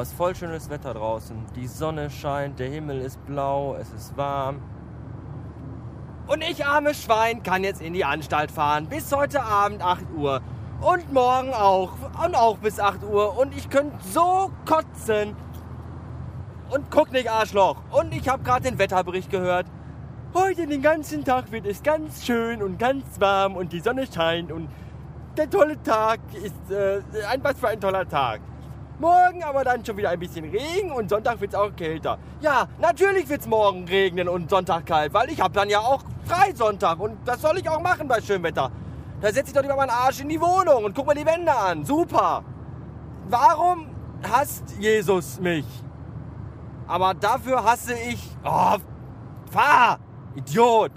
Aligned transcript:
Oh, 0.00 0.02
ist 0.02 0.14
voll 0.14 0.34
schönes 0.34 0.70
Wetter 0.70 0.94
draußen. 0.94 1.36
Die 1.56 1.66
Sonne 1.66 2.08
scheint, 2.08 2.58
der 2.58 2.70
Himmel 2.70 3.02
ist 3.02 3.22
blau, 3.26 3.74
es 3.74 3.92
ist 3.92 4.16
warm. 4.16 4.62
Und 6.26 6.40
ich, 6.40 6.64
arme 6.64 6.94
Schwein, 6.94 7.42
kann 7.42 7.64
jetzt 7.64 7.82
in 7.82 7.92
die 7.92 8.06
Anstalt 8.06 8.50
fahren. 8.50 8.86
Bis 8.86 9.12
heute 9.12 9.42
Abend 9.42 9.82
8 9.82 10.06
Uhr. 10.16 10.40
Und 10.80 11.12
morgen 11.12 11.52
auch. 11.52 11.92
Und 12.24 12.34
auch 12.34 12.56
bis 12.56 12.80
8 12.80 13.04
Uhr. 13.04 13.38
Und 13.38 13.54
ich 13.54 13.68
könnte 13.68 13.94
so 14.10 14.50
kotzen. 14.64 15.36
Und 16.70 16.90
guck 16.90 17.12
nicht, 17.12 17.30
Arschloch. 17.30 17.82
Und 17.90 18.14
ich 18.14 18.26
habe 18.26 18.42
gerade 18.42 18.70
den 18.70 18.78
Wetterbericht 18.78 19.28
gehört. 19.28 19.66
Heute 20.32 20.66
den 20.66 20.80
ganzen 20.80 21.26
Tag 21.26 21.52
wird 21.52 21.66
es 21.66 21.82
ganz 21.82 22.24
schön 22.24 22.62
und 22.62 22.78
ganz 22.78 23.20
warm 23.20 23.54
und 23.54 23.74
die 23.74 23.80
Sonne 23.80 24.06
scheint 24.10 24.50
und 24.50 24.70
der 25.36 25.50
tolle 25.50 25.82
Tag 25.82 26.20
ist 26.32 26.70
äh, 26.70 27.02
ein 27.28 27.44
was 27.44 27.58
für 27.58 27.68
ein 27.68 27.80
toller 27.82 28.08
Tag. 28.08 28.40
Morgen 29.00 29.42
aber 29.42 29.64
dann 29.64 29.82
schon 29.82 29.96
wieder 29.96 30.10
ein 30.10 30.18
bisschen 30.18 30.44
Regen 30.44 30.92
und 30.92 31.08
Sonntag 31.08 31.40
wird 31.40 31.54
es 31.54 31.58
auch 31.58 31.74
kälter. 31.74 32.18
Ja, 32.42 32.68
natürlich 32.78 33.26
wird 33.30 33.40
es 33.40 33.46
morgen 33.46 33.88
regnen 33.88 34.28
und 34.28 34.50
Sonntag 34.50 34.84
kalt, 34.84 35.14
weil 35.14 35.30
ich 35.30 35.40
habe 35.40 35.54
dann 35.54 35.70
ja 35.70 35.78
auch 35.80 36.02
frei 36.26 36.52
Sonntag 36.54 37.00
und 37.00 37.16
das 37.24 37.40
soll 37.40 37.56
ich 37.56 37.66
auch 37.66 37.80
machen 37.80 38.06
bei 38.06 38.20
schönem 38.20 38.42
Wetter. 38.42 38.70
Da 39.22 39.32
setze 39.32 39.48
ich 39.48 39.52
doch 39.54 39.62
lieber 39.62 39.76
meinen 39.76 39.88
Arsch 39.88 40.20
in 40.20 40.28
die 40.28 40.38
Wohnung 40.38 40.84
und 40.84 40.94
guck 40.94 41.06
mir 41.06 41.14
die 41.14 41.24
Wände 41.24 41.50
an. 41.50 41.82
Super. 41.82 42.44
Warum 43.30 43.86
hasst 44.30 44.74
Jesus 44.78 45.40
mich? 45.40 45.64
Aber 46.86 47.14
dafür 47.14 47.64
hasse 47.64 47.94
ich... 47.94 48.36
Oh, 48.44 48.76
fahr! 49.50 49.98
Idiot! 50.34 50.92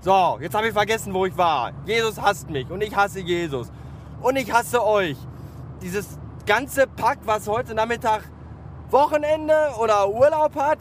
So, 0.00 0.38
jetzt 0.40 0.54
habe 0.54 0.68
ich 0.68 0.72
vergessen, 0.72 1.12
wo 1.12 1.26
ich 1.26 1.36
war. 1.36 1.72
Jesus 1.84 2.20
hasst 2.20 2.50
mich 2.50 2.70
und 2.70 2.82
ich 2.82 2.94
hasse 2.94 3.18
Jesus. 3.18 3.72
Und 4.20 4.36
ich 4.36 4.52
hasse 4.52 4.84
euch. 4.84 5.16
Dieses 5.82 6.18
ganze 6.46 6.86
Pack, 6.86 7.18
was 7.24 7.46
heute 7.46 7.74
Nachmittag 7.74 8.22
Wochenende 8.90 9.54
oder 9.80 10.08
Urlaub 10.08 10.56
hat 10.56 10.78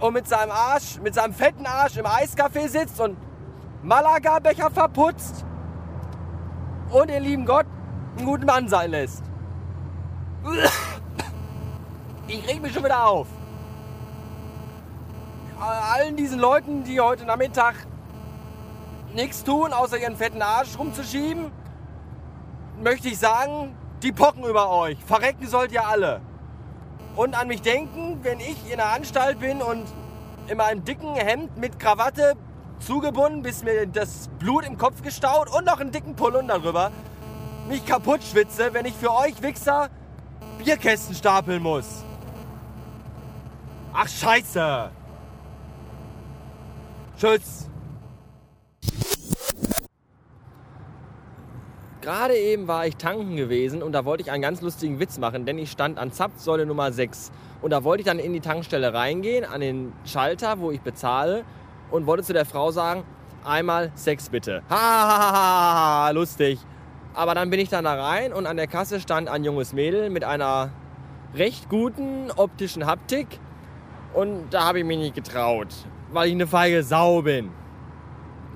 und 0.00 0.14
mit 0.14 0.28
seinem 0.28 0.52
Arsch, 0.52 0.98
mit 1.02 1.14
seinem 1.14 1.34
fetten 1.34 1.66
Arsch 1.66 1.96
im 1.96 2.06
Eiscafé 2.06 2.68
sitzt 2.68 3.00
und 3.00 3.16
Malaga-Becher 3.82 4.70
verputzt 4.70 5.44
und 6.90 7.10
den 7.10 7.22
lieben 7.22 7.44
Gott 7.44 7.66
einen 8.16 8.26
guten 8.26 8.46
Mann 8.46 8.68
sein 8.68 8.90
lässt. 8.90 9.22
Ich 12.26 12.46
reg 12.48 12.62
mich 12.62 12.72
schon 12.72 12.84
wieder 12.84 13.06
auf 13.06 13.26
allen 15.60 16.16
diesen 16.16 16.38
Leuten, 16.38 16.84
die 16.84 17.00
heute 17.00 17.24
Nachmittag 17.24 17.74
nichts 19.14 19.44
tun, 19.44 19.72
außer 19.72 19.98
ihren 19.98 20.16
fetten 20.16 20.42
Arsch 20.42 20.78
rumzuschieben, 20.78 21.50
möchte 22.82 23.08
ich 23.08 23.18
sagen, 23.18 23.76
die 24.02 24.12
pocken 24.12 24.44
über 24.44 24.70
euch. 24.70 24.98
Verrecken 25.04 25.46
sollt 25.46 25.72
ihr 25.72 25.86
alle. 25.86 26.20
Und 27.16 27.34
an 27.34 27.48
mich 27.48 27.62
denken, 27.62 28.20
wenn 28.22 28.40
ich 28.40 28.70
in 28.70 28.76
der 28.76 28.92
Anstalt 28.92 29.40
bin 29.40 29.60
und 29.60 29.84
in 30.46 30.56
meinem 30.56 30.84
dicken 30.84 31.14
Hemd 31.14 31.56
mit 31.56 31.78
Krawatte 31.78 32.34
zugebunden, 32.78 33.42
bis 33.42 33.64
mir 33.64 33.86
das 33.86 34.28
Blut 34.38 34.64
im 34.64 34.78
Kopf 34.78 35.02
gestaut 35.02 35.50
und 35.52 35.66
noch 35.66 35.80
einen 35.80 35.90
dicken 35.90 36.14
Polunder 36.14 36.58
drüber, 36.60 36.92
mich 37.68 37.84
kaputt 37.84 38.22
schwitze, 38.22 38.72
wenn 38.72 38.86
ich 38.86 38.94
für 38.94 39.12
euch 39.12 39.42
Wichser 39.42 39.90
Bierkästen 40.58 41.14
stapeln 41.14 41.62
muss. 41.62 42.04
Ach 43.92 44.08
scheiße! 44.08 44.90
Tschüss. 47.18 47.68
Gerade 52.08 52.38
eben 52.38 52.68
war 52.68 52.86
ich 52.86 52.96
tanken 52.96 53.36
gewesen 53.36 53.82
und 53.82 53.92
da 53.92 54.06
wollte 54.06 54.22
ich 54.22 54.30
einen 54.30 54.40
ganz 54.40 54.62
lustigen 54.62 54.98
Witz 54.98 55.18
machen, 55.18 55.44
denn 55.44 55.58
ich 55.58 55.70
stand 55.70 55.98
an 55.98 56.10
Zapfsäule 56.10 56.64
Nummer 56.64 56.90
6 56.90 57.30
und 57.60 57.70
da 57.70 57.84
wollte 57.84 58.00
ich 58.00 58.06
dann 58.06 58.18
in 58.18 58.32
die 58.32 58.40
Tankstelle 58.40 58.94
reingehen, 58.94 59.44
an 59.44 59.60
den 59.60 59.92
Schalter, 60.06 60.58
wo 60.58 60.70
ich 60.70 60.80
bezahle 60.80 61.44
und 61.90 62.06
wollte 62.06 62.22
zu 62.22 62.32
der 62.32 62.46
Frau 62.46 62.70
sagen, 62.70 63.04
einmal 63.44 63.92
Sex 63.94 64.30
bitte. 64.30 64.62
Ha, 64.70 66.08
lustig. 66.14 66.58
Aber 67.12 67.34
dann 67.34 67.50
bin 67.50 67.60
ich 67.60 67.68
dann 67.68 67.84
da 67.84 68.02
rein 68.02 68.32
und 68.32 68.46
an 68.46 68.56
der 68.56 68.68
Kasse 68.68 69.00
stand 69.00 69.28
ein 69.28 69.44
junges 69.44 69.74
Mädel 69.74 70.08
mit 70.08 70.24
einer 70.24 70.70
recht 71.34 71.68
guten 71.68 72.30
optischen 72.34 72.86
Haptik 72.86 73.26
und 74.14 74.48
da 74.54 74.64
habe 74.64 74.78
ich 74.78 74.86
mich 74.86 74.96
nicht 74.96 75.14
getraut 75.14 75.74
weil 76.10 76.28
ich 76.28 76.34
eine 76.34 76.46
feige 76.46 76.82
Sau 76.82 77.20
bin. 77.20 77.50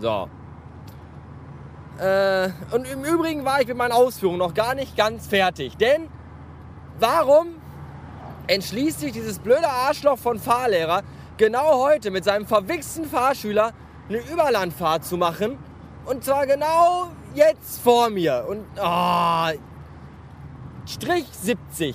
So. 0.01 0.27
Äh, 1.98 2.48
und 2.72 2.86
im 2.86 3.04
Übrigen 3.04 3.44
war 3.44 3.60
ich 3.60 3.69
mit 3.69 3.76
meinen 3.76 3.92
Ausführungen 3.92 4.38
noch 4.38 4.54
gar 4.54 4.75
nicht 4.75 4.97
ganz 4.97 5.26
fertig. 5.26 5.76
Denn 5.76 6.08
warum 6.98 7.48
entschließt 8.47 9.00
sich 9.00 9.12
dieses 9.12 9.38
blöde 9.38 9.69
Arschloch 9.69 10.19
von 10.19 10.38
Fahrlehrer 10.38 11.03
genau 11.36 11.84
heute 11.84 12.10
mit 12.10 12.25
seinem 12.25 12.47
verwichsten 12.47 13.04
Fahrschüler 13.04 13.72
eine 14.08 14.19
Überlandfahrt 14.19 15.04
zu 15.04 15.16
machen? 15.16 15.58
Und 16.04 16.25
zwar 16.25 16.47
genau 16.47 17.08
jetzt 17.34 17.80
vor 17.80 18.10
mir. 18.10 18.44
Und 18.48 18.64
oh, 18.82 19.48
Strich 20.86 21.26
70. 21.30 21.94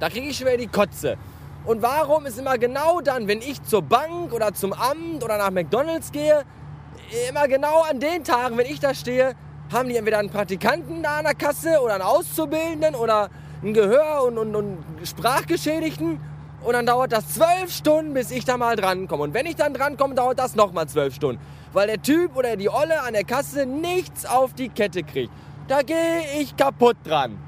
Da 0.00 0.08
kriege 0.08 0.28
ich 0.28 0.36
schwer 0.36 0.56
die 0.56 0.66
Kotze. 0.66 1.16
Und 1.64 1.80
warum 1.80 2.26
ist 2.26 2.38
immer 2.38 2.58
genau 2.58 3.00
dann, 3.00 3.28
wenn 3.28 3.40
ich 3.40 3.62
zur 3.62 3.82
Bank 3.82 4.32
oder 4.32 4.52
zum 4.52 4.72
Amt 4.72 5.22
oder 5.22 5.38
nach 5.38 5.52
McDonalds 5.52 6.10
gehe, 6.10 6.42
immer 7.28 7.48
genau 7.48 7.82
an 7.82 8.00
den 8.00 8.24
Tagen, 8.24 8.56
wenn 8.56 8.66
ich 8.66 8.80
da 8.80 8.94
stehe, 8.94 9.34
haben 9.72 9.88
die 9.88 9.96
entweder 9.96 10.18
einen 10.18 10.30
Praktikanten 10.30 11.02
da 11.02 11.18
an 11.18 11.24
der 11.24 11.34
Kasse 11.34 11.80
oder 11.82 11.94
einen 11.94 12.02
Auszubildenden 12.02 12.94
oder 12.94 13.30
einen 13.62 13.74
Gehör- 13.74 14.24
und, 14.24 14.38
und, 14.38 14.54
und 14.54 14.78
Sprachgeschädigten. 15.04 16.20
Und 16.62 16.72
dann 16.74 16.86
dauert 16.86 17.12
das 17.12 17.28
zwölf 17.28 17.72
Stunden, 17.72 18.14
bis 18.14 18.30
ich 18.30 18.44
da 18.44 18.56
mal 18.56 18.76
drankomme. 18.76 19.24
Und 19.24 19.34
wenn 19.34 19.46
ich 19.46 19.56
dann 19.56 19.74
drankomme, 19.74 20.14
dauert 20.14 20.38
das 20.38 20.54
nochmal 20.54 20.88
zwölf 20.88 21.14
Stunden. 21.14 21.42
Weil 21.72 21.88
der 21.88 22.00
Typ 22.00 22.36
oder 22.36 22.56
die 22.56 22.68
Olle 22.68 23.02
an 23.02 23.14
der 23.14 23.24
Kasse 23.24 23.66
nichts 23.66 24.26
auf 24.26 24.52
die 24.54 24.68
Kette 24.68 25.02
kriegt. 25.02 25.32
Da 25.68 25.82
gehe 25.82 26.40
ich 26.40 26.56
kaputt 26.56 26.96
dran. 27.04 27.38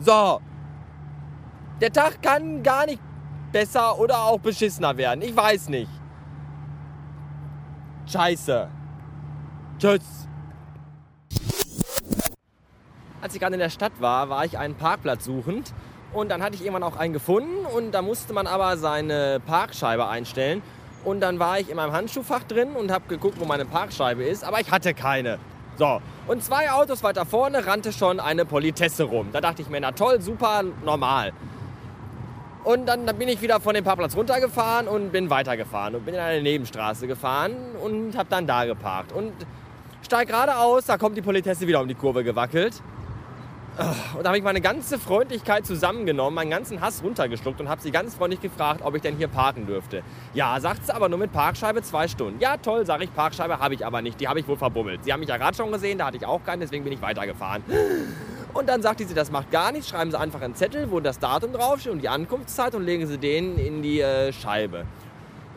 So, 0.00 0.40
der 1.80 1.92
Tag 1.92 2.22
kann 2.22 2.62
gar 2.62 2.86
nicht 2.86 3.00
besser 3.52 3.98
oder 3.98 4.24
auch 4.24 4.38
beschissener 4.38 4.96
werden. 4.96 5.22
Ich 5.22 5.36
weiß 5.36 5.68
nicht. 5.68 5.90
Scheiße. 8.10 8.68
Tschüss. 9.78 10.00
Als 13.20 13.34
ich 13.34 13.40
gerade 13.40 13.54
in 13.54 13.60
der 13.60 13.70
Stadt 13.70 13.92
war, 14.00 14.30
war 14.30 14.44
ich 14.44 14.56
einen 14.56 14.74
Parkplatz 14.76 15.24
suchend. 15.24 15.74
Und 16.14 16.30
dann 16.30 16.42
hatte 16.42 16.54
ich 16.54 16.62
irgendwann 16.62 16.84
auch 16.84 16.96
einen 16.96 17.12
gefunden. 17.12 17.66
Und 17.66 17.92
da 17.92 18.00
musste 18.00 18.32
man 18.32 18.46
aber 18.46 18.78
seine 18.78 19.40
Parkscheibe 19.44 20.08
einstellen. 20.08 20.62
Und 21.04 21.20
dann 21.20 21.38
war 21.38 21.58
ich 21.58 21.68
in 21.68 21.76
meinem 21.76 21.92
Handschuhfach 21.92 22.44
drin 22.44 22.72
und 22.72 22.90
habe 22.90 23.04
geguckt, 23.08 23.38
wo 23.38 23.44
meine 23.44 23.66
Parkscheibe 23.66 24.24
ist. 24.24 24.42
Aber 24.42 24.60
ich 24.60 24.70
hatte 24.70 24.94
keine. 24.94 25.38
So, 25.76 26.00
und 26.26 26.42
zwei 26.42 26.72
Autos 26.72 27.04
weiter 27.04 27.24
vorne 27.24 27.66
rannte 27.66 27.92
schon 27.92 28.18
eine 28.18 28.44
Politesse 28.44 29.04
rum. 29.04 29.28
Da 29.32 29.40
dachte 29.40 29.62
ich 29.62 29.68
mir, 29.68 29.80
na 29.80 29.92
toll, 29.92 30.20
super, 30.20 30.64
normal. 30.84 31.32
Und 32.64 32.86
dann, 32.86 33.06
dann, 33.06 33.16
bin 33.16 33.28
ich 33.28 33.40
wieder 33.40 33.60
von 33.60 33.74
dem 33.74 33.84
Parkplatz 33.84 34.16
runtergefahren 34.16 34.88
und 34.88 35.12
bin 35.12 35.30
weitergefahren 35.30 35.94
und 35.94 36.04
bin 36.04 36.14
in 36.14 36.20
eine 36.20 36.42
Nebenstraße 36.42 37.06
gefahren 37.06 37.54
und 37.82 38.16
habe 38.16 38.28
dann 38.28 38.46
da 38.46 38.64
geparkt. 38.64 39.12
Und 39.12 39.32
steig 40.02 40.28
geradeaus, 40.28 40.86
da 40.86 40.98
kommt 40.98 41.16
die 41.16 41.22
Politesse 41.22 41.66
wieder 41.66 41.80
um 41.80 41.88
die 41.88 41.94
Kurve 41.94 42.24
gewackelt. 42.24 42.82
Und 44.16 44.24
da 44.24 44.30
habe 44.30 44.38
ich 44.38 44.42
meine 44.42 44.60
ganze 44.60 44.98
Freundlichkeit 44.98 45.64
zusammengenommen, 45.64 46.34
meinen 46.34 46.50
ganzen 46.50 46.80
Hass 46.80 47.00
runtergeschluckt 47.04 47.60
und 47.60 47.68
habe 47.68 47.80
sie 47.80 47.92
ganz 47.92 48.16
freundlich 48.16 48.40
gefragt, 48.40 48.80
ob 48.82 48.96
ich 48.96 49.02
denn 49.02 49.16
hier 49.16 49.28
parken 49.28 49.66
dürfte. 49.66 50.02
Ja, 50.34 50.58
sagt 50.58 50.86
sie 50.86 50.92
aber 50.92 51.08
nur 51.08 51.18
mit 51.18 51.32
Parkscheibe 51.32 51.80
zwei 51.82 52.08
Stunden. 52.08 52.40
Ja, 52.40 52.56
toll, 52.56 52.84
sage 52.86 53.04
ich, 53.04 53.14
Parkscheibe 53.14 53.60
habe 53.60 53.74
ich 53.74 53.86
aber 53.86 54.02
nicht, 54.02 54.20
die 54.20 54.26
habe 54.26 54.40
ich 54.40 54.48
wohl 54.48 54.56
verbummelt. 54.56 55.04
Sie 55.04 55.12
haben 55.12 55.20
mich 55.20 55.28
ja 55.28 55.36
gerade 55.36 55.56
schon 55.56 55.70
gesehen, 55.70 55.98
da 55.98 56.06
hatte 56.06 56.16
ich 56.16 56.26
auch 56.26 56.42
keinen, 56.42 56.58
deswegen 56.58 56.82
bin 56.82 56.92
ich 56.92 57.00
weitergefahren. 57.00 57.62
Und 58.58 58.68
dann 58.68 58.82
sagte 58.82 59.06
sie, 59.06 59.14
das 59.14 59.30
macht 59.30 59.52
gar 59.52 59.70
nichts, 59.70 59.88
schreiben 59.88 60.10
Sie 60.10 60.18
einfach 60.18 60.40
einen 60.40 60.56
Zettel, 60.56 60.90
wo 60.90 60.98
das 60.98 61.20
Datum 61.20 61.52
draufsteht 61.52 61.92
und 61.92 62.00
die 62.00 62.08
Ankunftszeit 62.08 62.74
und 62.74 62.82
legen 62.82 63.06
Sie 63.06 63.16
den 63.16 63.56
in 63.56 63.82
die 63.82 64.00
äh, 64.00 64.32
Scheibe. 64.32 64.84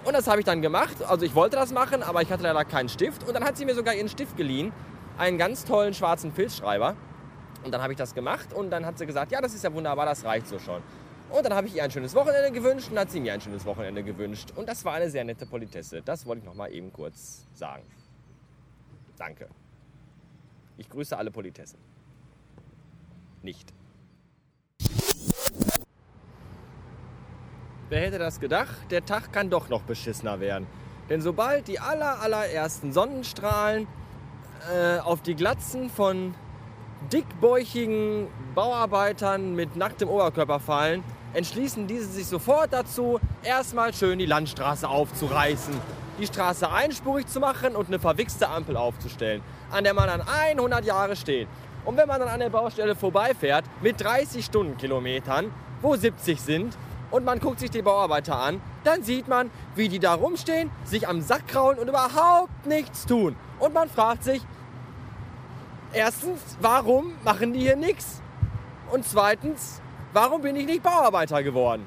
Und 0.05 0.13
das 0.13 0.27
habe 0.27 0.39
ich 0.39 0.45
dann 0.45 0.61
gemacht. 0.61 0.97
Also 1.07 1.25
ich 1.25 1.33
wollte 1.33 1.55
das 1.55 1.73
machen, 1.73 2.03
aber 2.03 2.21
ich 2.21 2.31
hatte 2.31 2.43
leider 2.43 2.63
keinen 2.63 2.89
Stift. 2.89 3.27
Und 3.27 3.33
dann 3.33 3.43
hat 3.43 3.57
sie 3.57 3.65
mir 3.65 3.73
sogar 3.73 3.95
ihren 3.95 4.07
Stift 4.07 4.37
geliehen, 4.37 4.71
einen 5.17 5.39
ganz 5.39 5.65
tollen 5.65 5.95
schwarzen 5.95 6.31
Filzschreiber. 6.31 6.95
Und 7.63 7.71
dann 7.73 7.81
habe 7.81 7.91
ich 7.91 7.97
das 7.97 8.13
gemacht 8.13 8.53
und 8.53 8.69
dann 8.69 8.85
hat 8.85 8.99
sie 8.99 9.07
gesagt, 9.07 9.31
ja, 9.31 9.41
das 9.41 9.55
ist 9.55 9.63
ja 9.63 9.73
wunderbar, 9.73 10.05
das 10.05 10.23
reicht 10.23 10.47
so 10.47 10.59
schon. 10.59 10.83
Und 11.31 11.43
dann 11.43 11.55
habe 11.55 11.65
ich 11.65 11.75
ihr 11.75 11.83
ein 11.83 11.89
schönes 11.89 12.13
Wochenende 12.13 12.51
gewünscht 12.51 12.89
und 12.91 12.99
hat 12.99 13.09
sie 13.09 13.19
mir 13.19 13.33
ein 13.33 13.41
schönes 13.41 13.65
Wochenende 13.65 14.03
gewünscht. 14.03 14.49
Und 14.55 14.69
das 14.69 14.85
war 14.85 14.93
eine 14.93 15.09
sehr 15.09 15.23
nette 15.23 15.47
Politesse. 15.47 16.03
Das 16.03 16.23
wollte 16.27 16.41
ich 16.41 16.45
noch 16.45 16.53
mal 16.53 16.71
eben 16.71 16.93
kurz 16.93 17.47
sagen. 17.55 17.81
Danke. 19.17 19.47
Ich 20.77 20.87
grüße 20.87 21.17
alle 21.17 21.31
Politessen 21.31 21.90
nicht. 23.43 23.73
Wer 27.89 28.01
hätte 28.01 28.19
das 28.19 28.39
gedacht? 28.39 28.89
Der 28.89 29.05
Tag 29.05 29.33
kann 29.33 29.49
doch 29.49 29.67
noch 29.67 29.81
beschissener 29.81 30.39
werden. 30.39 30.65
Denn 31.09 31.21
sobald 31.21 31.67
die 31.67 31.79
aller, 31.79 32.21
allerersten 32.21 32.93
Sonnenstrahlen 32.93 33.85
äh, 34.73 34.99
auf 34.99 35.21
die 35.21 35.35
Glatzen 35.35 35.89
von 35.89 36.33
dickbäuchigen 37.11 38.27
Bauarbeitern 38.55 39.55
mit 39.55 39.75
nacktem 39.75 40.07
Oberkörper 40.07 40.61
fallen, 40.61 41.03
entschließen 41.33 41.87
diese 41.87 42.05
sich 42.05 42.27
sofort 42.27 42.71
dazu, 42.71 43.19
erstmal 43.43 43.93
schön 43.93 44.19
die 44.19 44.25
Landstraße 44.25 44.87
aufzureißen, 44.87 45.73
die 46.19 46.27
Straße 46.27 46.71
einspurig 46.71 47.27
zu 47.27 47.39
machen 47.39 47.75
und 47.75 47.87
eine 47.87 47.99
verwichste 47.99 48.47
Ampel 48.47 48.77
aufzustellen, 48.77 49.41
an 49.71 49.83
der 49.83 49.93
man 49.93 50.07
dann 50.07 50.21
100 50.21 50.85
Jahre 50.85 51.15
steht. 51.15 51.47
Und 51.85 51.97
wenn 51.97 52.07
man 52.07 52.19
dann 52.19 52.29
an 52.29 52.39
der 52.39 52.49
Baustelle 52.49 52.95
vorbeifährt 52.95 53.65
mit 53.81 54.01
30 54.01 54.45
Stundenkilometern, 54.45 55.51
wo 55.81 55.95
70 55.95 56.39
sind, 56.39 56.77
und 57.11 57.25
man 57.25 57.39
guckt 57.39 57.59
sich 57.59 57.69
die 57.69 57.81
Bauarbeiter 57.81 58.37
an, 58.37 58.61
dann 58.83 59.03
sieht 59.03 59.27
man, 59.27 59.51
wie 59.75 59.89
die 59.89 59.99
da 59.99 60.13
rumstehen, 60.13 60.71
sich 60.85 61.07
am 61.07 61.21
Sack 61.21 61.47
kraulen 61.47 61.77
und 61.77 61.89
überhaupt 61.89 62.65
nichts 62.65 63.05
tun. 63.05 63.35
Und 63.59 63.73
man 63.73 63.89
fragt 63.89 64.23
sich, 64.23 64.41
erstens, 65.93 66.39
warum 66.61 67.13
machen 67.23 67.53
die 67.53 67.59
hier 67.59 67.75
nichts? 67.75 68.21
Und 68.91 69.05
zweitens, 69.05 69.81
warum 70.13 70.41
bin 70.41 70.55
ich 70.55 70.65
nicht 70.65 70.83
Bauarbeiter 70.83 71.43
geworden? 71.43 71.85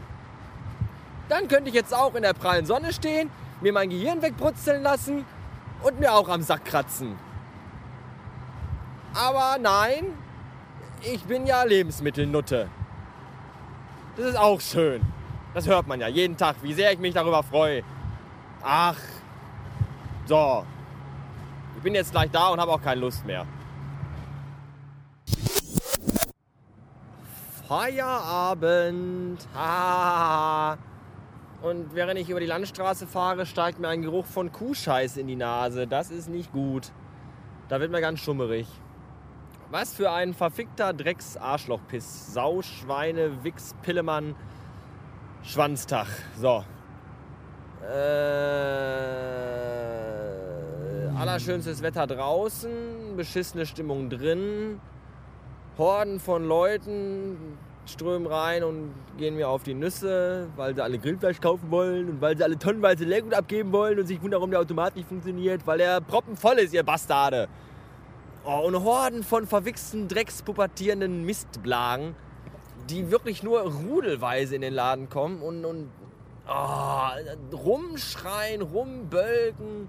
Dann 1.28 1.48
könnte 1.48 1.70
ich 1.70 1.74
jetzt 1.74 1.94
auch 1.94 2.14
in 2.14 2.22
der 2.22 2.34
prallen 2.34 2.66
Sonne 2.66 2.92
stehen, 2.92 3.30
mir 3.62 3.72
mein 3.72 3.88
Gehirn 3.88 4.20
wegbrutzeln 4.20 4.82
lassen 4.82 5.24
und 5.82 6.00
mir 6.00 6.12
auch 6.12 6.28
am 6.28 6.42
Sack 6.42 6.66
kratzen. 6.66 7.16
Aber 9.14 9.58
nein, 9.60 10.06
ich 11.02 11.22
bin 11.24 11.46
ja 11.46 11.62
Lebensmittelnutte. 11.62 12.68
Das 14.16 14.26
ist 14.26 14.36
auch 14.36 14.60
schön. 14.60 15.00
Das 15.54 15.68
hört 15.68 15.86
man 15.86 16.00
ja 16.00 16.08
jeden 16.08 16.36
Tag, 16.36 16.56
wie 16.62 16.74
sehr 16.74 16.92
ich 16.92 16.98
mich 16.98 17.14
darüber 17.14 17.44
freue. 17.44 17.84
Ach, 18.62 18.98
so. 20.26 20.66
Ich 21.76 21.82
bin 21.82 21.94
jetzt 21.94 22.10
gleich 22.10 22.30
da 22.30 22.48
und 22.48 22.60
habe 22.60 22.72
auch 22.72 22.82
keine 22.82 23.00
Lust 23.00 23.24
mehr. 23.24 23.46
Feierabend. 27.68 29.46
Und 31.62 31.94
während 31.94 32.20
ich 32.20 32.28
über 32.28 32.40
die 32.40 32.46
Landstraße 32.46 33.06
fahre, 33.06 33.46
steigt 33.46 33.78
mir 33.78 33.88
ein 33.88 34.02
Geruch 34.02 34.26
von 34.26 34.52
Kuhscheiß 34.52 35.16
in 35.16 35.28
die 35.28 35.36
Nase. 35.36 35.86
Das 35.86 36.10
ist 36.10 36.28
nicht 36.28 36.52
gut. 36.52 36.92
Da 37.70 37.80
wird 37.80 37.90
mir 37.90 38.02
ganz 38.02 38.20
schummerig. 38.20 38.66
Was 39.70 39.94
für 39.94 40.10
ein 40.10 40.34
verfickter 40.34 40.92
Drecks-Arschlochpiss. 40.92 42.32
Sau, 42.32 42.62
Schweine, 42.62 43.42
Wichs, 43.42 43.74
Pillemann, 43.82 44.34
Schwanztag. 45.42 46.06
So. 46.36 46.64
Äh, 47.82 47.94
allerschönstes 51.18 51.82
Wetter 51.82 52.06
draußen, 52.06 53.16
beschissene 53.16 53.66
Stimmung 53.66 54.10
drin. 54.10 54.80
Horden 55.76 56.20
von 56.20 56.46
Leuten 56.46 57.58
strömen 57.86 58.26
rein 58.26 58.64
und 58.64 58.94
gehen 59.18 59.36
mir 59.36 59.48
auf 59.48 59.62
die 59.62 59.74
Nüsse, 59.74 60.48
weil 60.56 60.74
sie 60.74 60.82
alle 60.82 60.98
Grillfleisch 60.98 61.40
kaufen 61.40 61.70
wollen 61.70 62.08
und 62.08 62.20
weil 62.20 62.36
sie 62.36 62.44
alle 62.44 62.58
tonnenweise 62.58 63.04
Leergut 63.04 63.34
abgeben 63.34 63.72
wollen 63.72 63.98
und 63.98 64.06
sich 64.06 64.22
wundern, 64.22 64.40
warum 64.40 64.50
der 64.50 64.60
Automat 64.60 64.96
nicht 64.96 65.08
funktioniert, 65.08 65.66
weil 65.66 65.80
er 65.80 66.00
proppenvoll 66.00 66.58
ist, 66.58 66.72
ihr 66.72 66.82
Bastarde. 66.82 67.48
Oh, 68.46 68.58
und 68.66 68.84
Horden 68.84 69.22
von 69.22 69.46
verwichsten, 69.46 70.06
dreckspubertierenden 70.06 71.24
Mistblagen, 71.24 72.14
die 72.90 73.10
wirklich 73.10 73.42
nur 73.42 73.60
rudelweise 73.62 74.54
in 74.54 74.60
den 74.60 74.74
Laden 74.74 75.08
kommen 75.08 75.40
und, 75.40 75.64
und 75.64 75.90
oh, 76.46 77.56
rumschreien, 77.56 78.60
rumbölken 78.60 79.88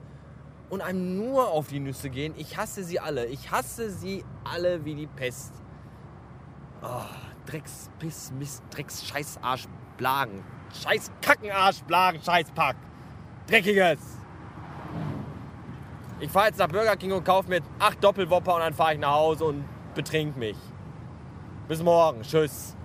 und 0.69 0.81
einem 0.81 1.17
nur 1.17 1.49
auf 1.49 1.67
die 1.67 1.81
Nüsse 1.81 2.09
gehen. 2.09 2.33
Ich 2.37 2.55
hasse 2.55 2.85
sie 2.85 2.97
alle. 2.97 3.25
Ich 3.25 3.51
hasse 3.51 3.89
sie 3.89 4.23
alle 4.45 4.85
wie 4.85 4.95
die 4.95 5.07
Pest. 5.07 5.53
Oh, 6.81 7.01
Drecks, 7.45 7.89
Piss, 7.99 8.31
Mist, 8.39 8.63
Drecks, 8.69 9.05
Scheiß, 9.05 9.39
Arsch, 9.41 9.65
Blagen. 9.97 10.45
Scheiß 10.81 11.11
Kackenarsch, 11.21 11.83
Blagen, 11.83 12.21
Scheißpack. 12.21 12.77
Dreckiges. 13.47 13.99
Ich 16.19 16.31
fahre 16.31 16.47
jetzt 16.47 16.59
nach 16.59 16.69
Burger 16.69 16.95
King 16.95 17.11
und 17.11 17.25
kaufe 17.25 17.49
mir 17.49 17.61
acht 17.77 18.01
Doppelwopper 18.01 18.55
und 18.55 18.61
dann 18.61 18.73
fahre 18.73 18.93
ich 18.93 18.99
nach 18.99 19.15
Hause 19.15 19.45
und 19.45 19.65
betrink 19.93 20.37
mich. 20.37 20.55
Bis 21.67 21.81
morgen. 21.81 22.21
Tschüss. 22.21 22.75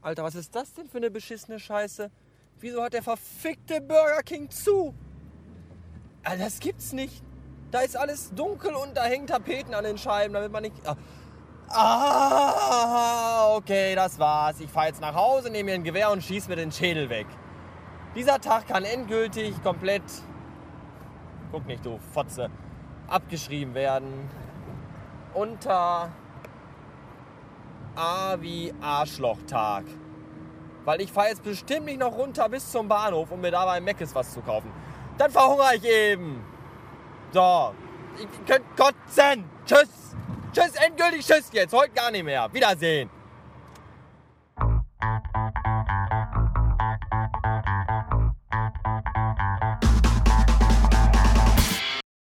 Alter, 0.00 0.22
was 0.22 0.36
ist 0.36 0.54
das 0.54 0.72
denn 0.74 0.88
für 0.88 0.98
eine 0.98 1.10
beschissene 1.10 1.58
Scheiße? 1.58 2.10
Wieso 2.60 2.82
hat 2.82 2.92
der 2.92 3.02
verfickte 3.02 3.80
Burger 3.80 4.22
King 4.24 4.48
zu? 4.50 4.94
Alter, 6.22 6.44
das 6.44 6.60
gibt's 6.60 6.92
nicht. 6.92 7.22
Da 7.72 7.80
ist 7.80 7.96
alles 7.96 8.32
dunkel 8.32 8.74
und 8.74 8.96
da 8.96 9.04
hängen 9.04 9.26
Tapeten 9.26 9.74
an 9.74 9.82
den 9.82 9.98
Scheiben, 9.98 10.34
damit 10.34 10.52
man 10.52 10.62
nicht. 10.62 10.76
Ah, 11.68 13.54
okay, 13.56 13.94
das 13.96 14.18
war's. 14.18 14.60
Ich 14.60 14.70
fahre 14.70 14.88
jetzt 14.88 15.00
nach 15.00 15.14
Hause, 15.14 15.50
nehme 15.50 15.70
mir 15.70 15.74
ein 15.74 15.84
Gewehr 15.84 16.10
und 16.10 16.22
schieße 16.22 16.48
mir 16.48 16.56
den 16.56 16.70
Schädel 16.70 17.08
weg. 17.08 17.26
Dieser 18.14 18.38
Tag 18.40 18.68
kann 18.68 18.84
endgültig 18.84 19.62
komplett, 19.62 20.02
guck 21.50 21.66
nicht 21.66 21.84
du 21.86 21.98
Fotze, 22.12 22.50
abgeschrieben 23.08 23.74
werden 23.74 24.28
unter 25.32 26.10
A 27.96 28.36
wie 28.38 28.74
Arschlochtag. 28.82 29.84
Weil 30.84 31.00
ich 31.00 31.10
fahre 31.10 31.28
jetzt 31.28 31.42
bestimmt 31.42 31.86
nicht 31.86 32.00
noch 32.00 32.12
runter 32.12 32.50
bis 32.50 32.70
zum 32.70 32.86
Bahnhof, 32.86 33.30
um 33.30 33.40
mir 33.40 33.50
da 33.50 33.64
bei 33.64 33.80
Meckes 33.80 34.14
was 34.14 34.32
zu 34.32 34.42
kaufen. 34.42 34.70
Dann 35.16 35.30
verhungere 35.30 35.76
ich 35.76 35.84
eben. 35.84 36.44
So, 37.32 37.72
ihr 38.18 38.28
könnt 38.46 38.76
kotzen. 38.76 39.44
Tschüss. 39.64 40.16
Tschüss, 40.52 40.74
endgültig 40.74 41.24
tschüss 41.24 41.50
jetzt. 41.52 41.72
Heute 41.72 41.92
gar 41.92 42.10
nicht 42.10 42.24
mehr. 42.24 42.52
Wiedersehen. 42.52 43.08